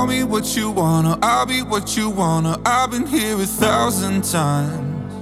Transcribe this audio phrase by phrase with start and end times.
[0.00, 2.58] Call me what you wanna, I'll be what you wanna.
[2.64, 5.12] I've been here a thousand times.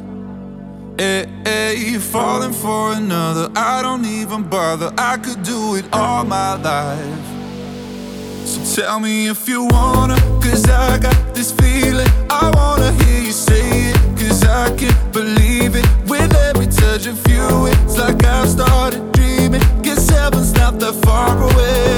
[1.00, 4.92] Eh, eh, hey, hey, falling for another, I don't even bother.
[4.96, 7.26] I could do it all my life.
[8.46, 12.06] So tell me if you wanna, cause I got this feeling.
[12.30, 15.86] I wanna hear you say it, cause I can't believe it.
[16.06, 19.62] With every touch of you, it's like I've started dreaming.
[19.82, 21.97] Guess heaven's not that far away.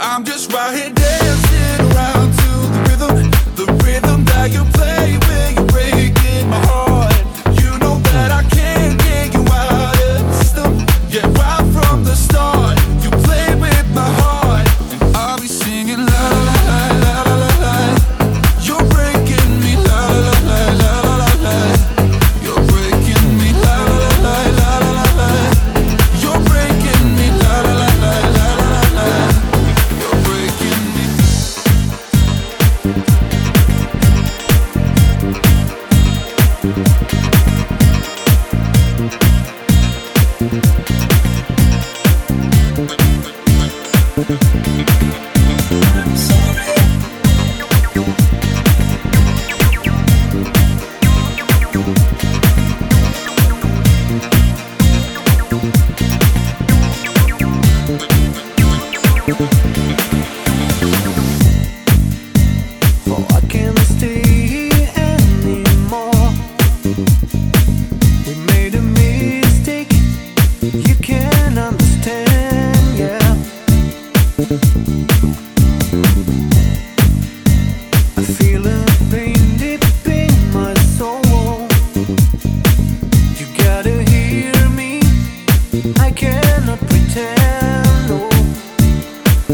[0.00, 2.50] I'm just right here dancing around to
[2.98, 5.27] the rhythm, the rhythm that you play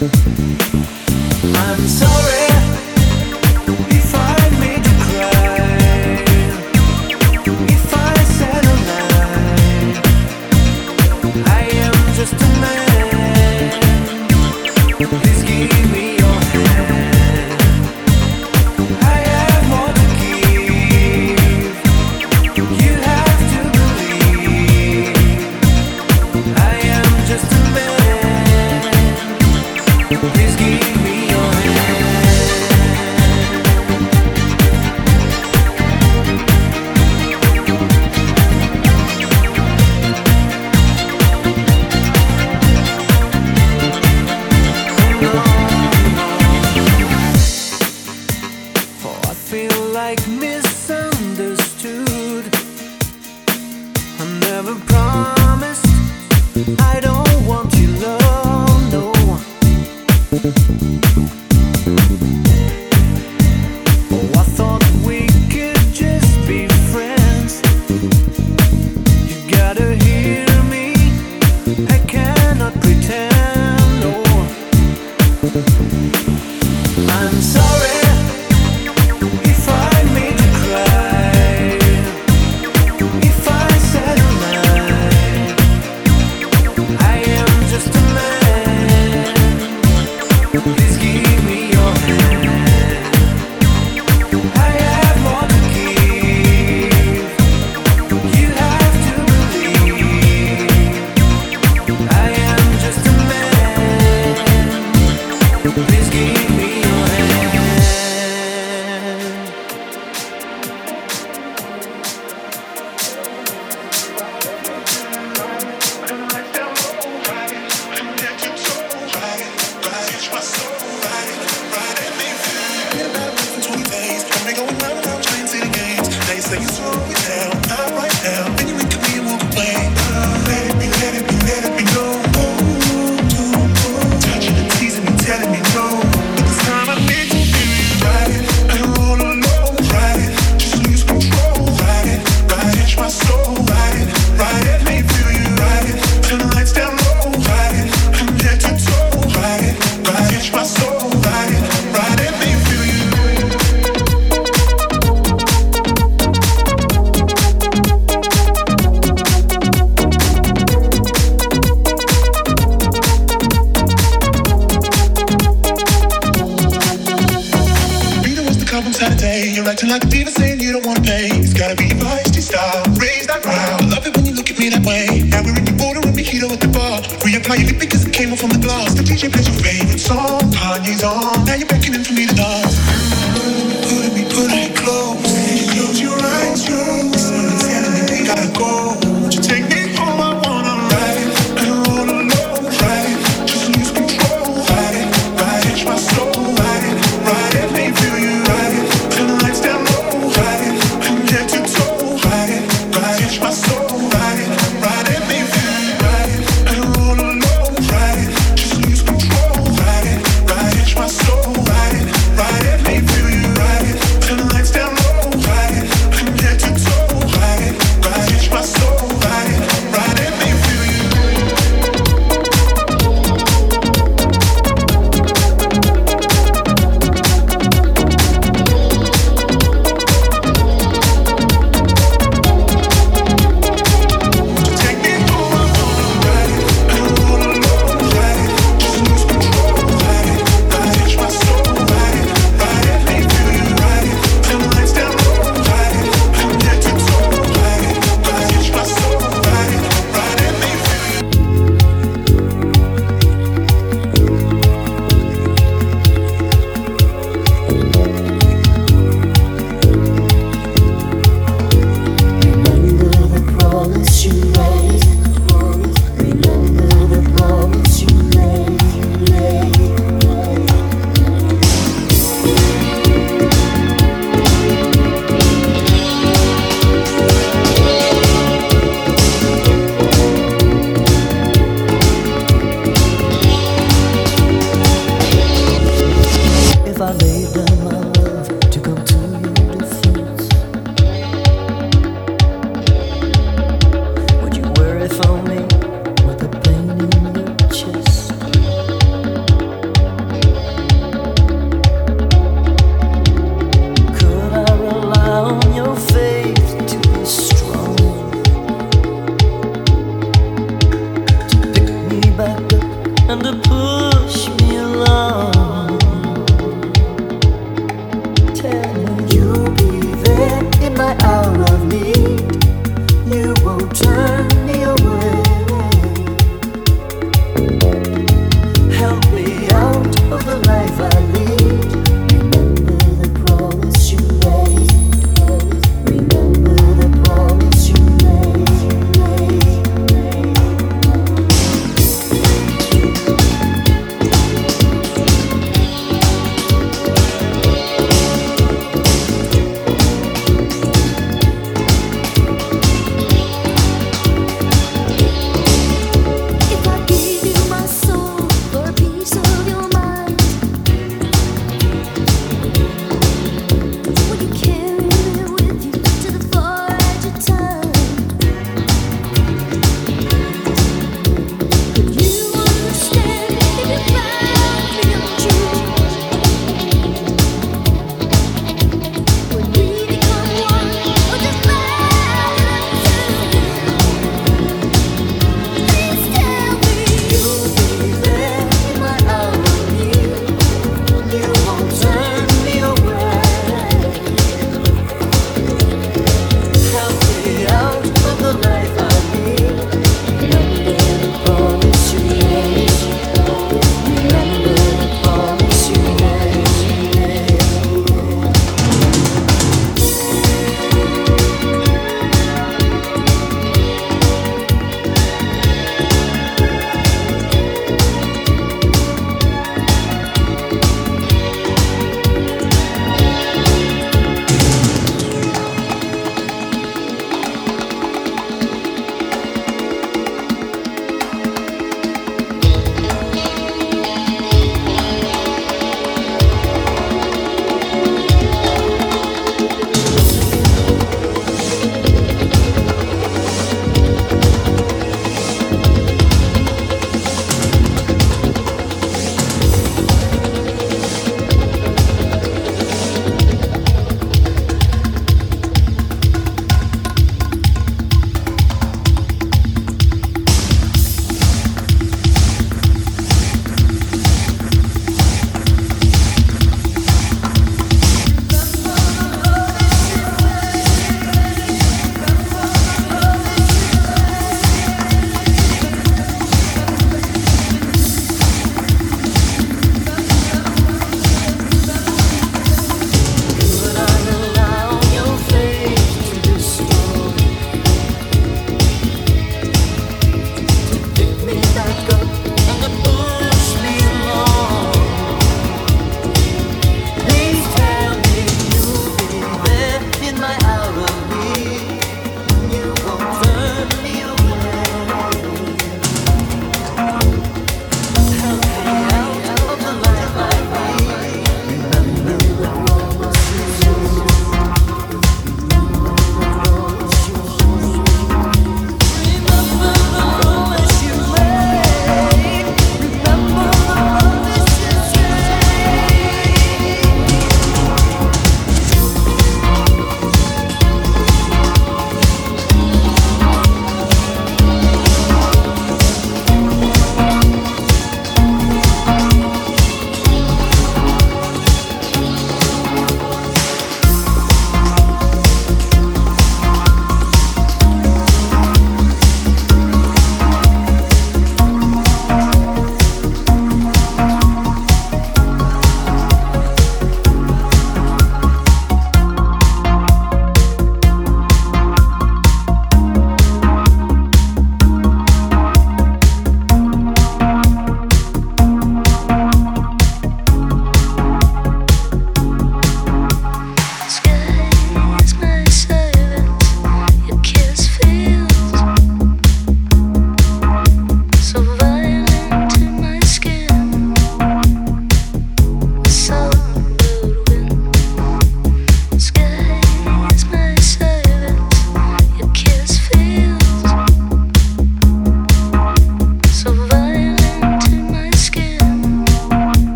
[0.00, 2.27] I'm sorry.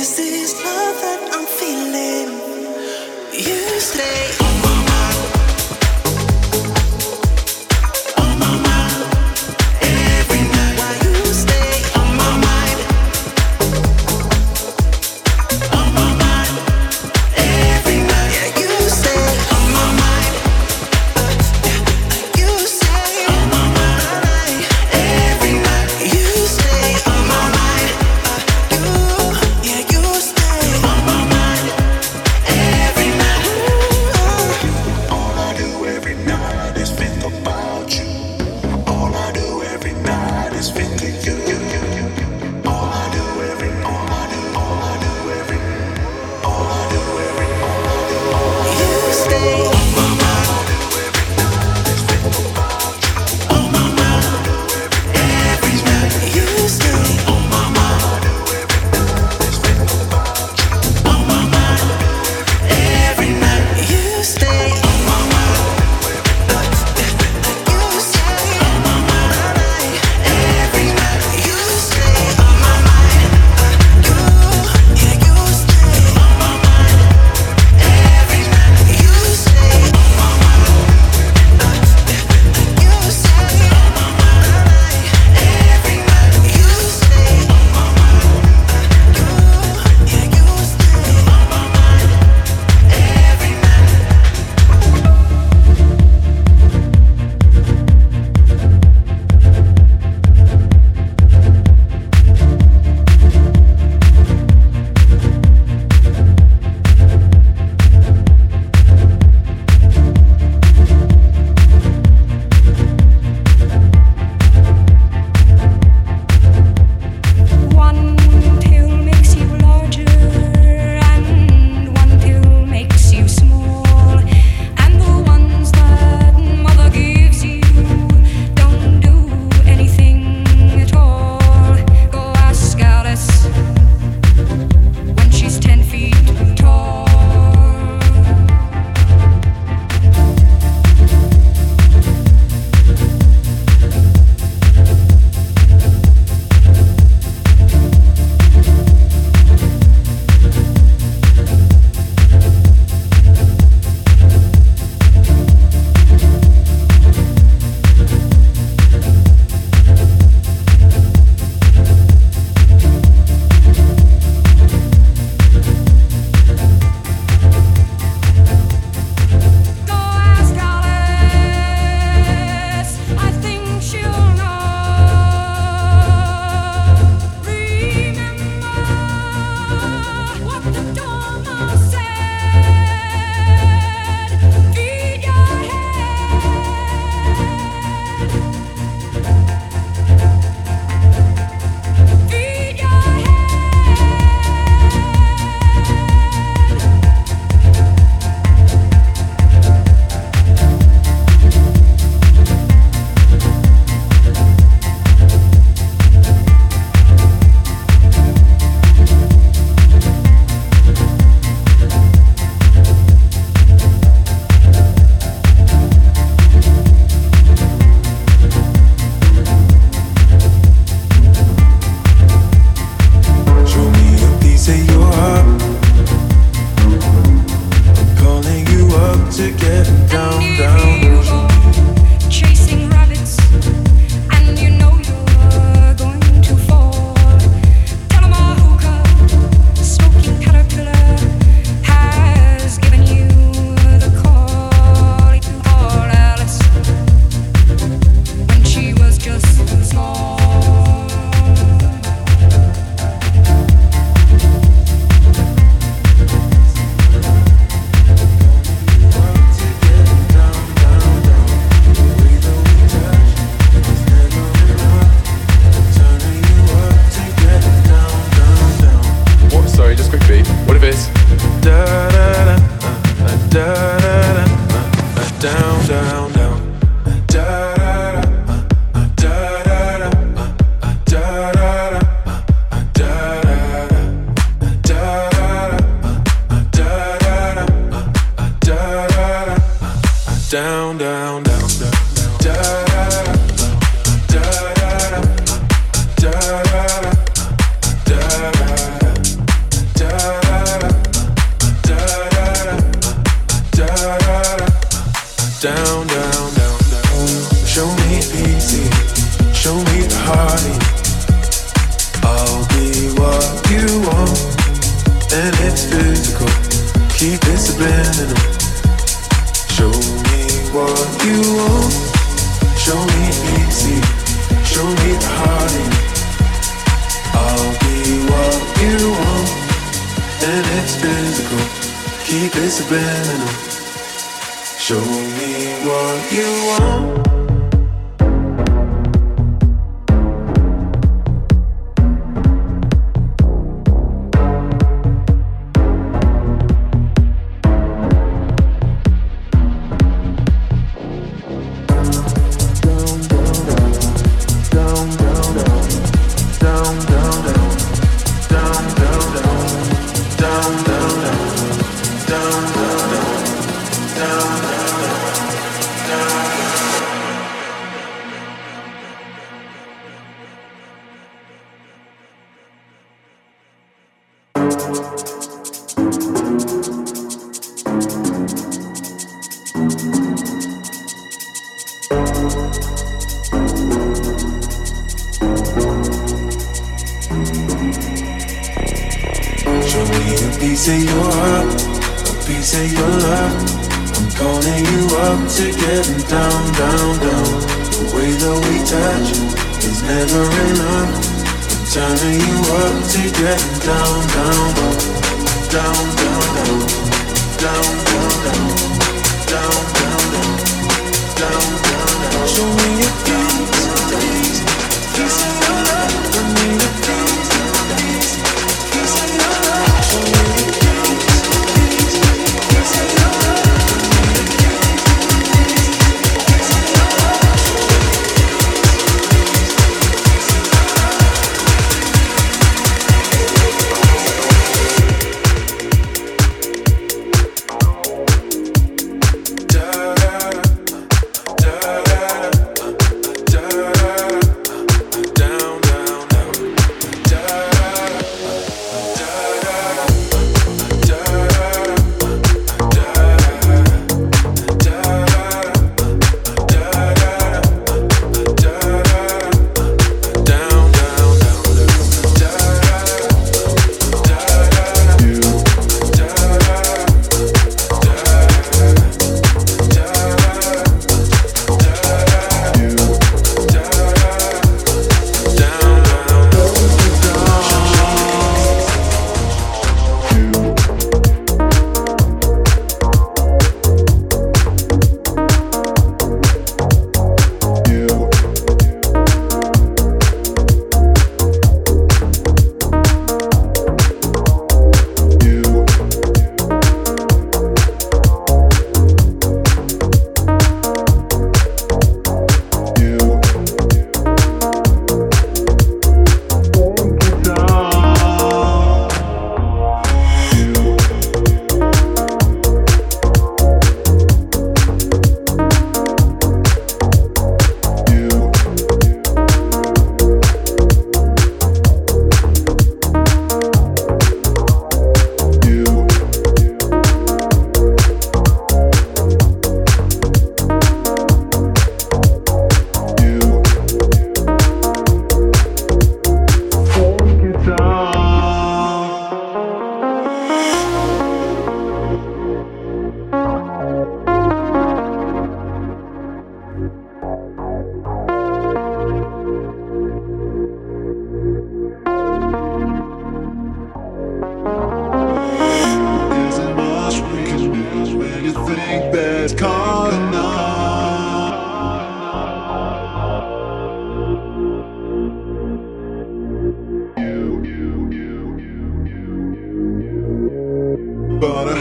[0.00, 2.30] Is this love that I'm feeling?
[3.34, 4.49] You stay.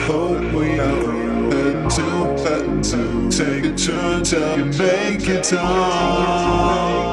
[0.10, 1.12] hope we are
[1.52, 2.02] into
[2.44, 4.24] that to take a turn
[4.58, 7.09] and make it on.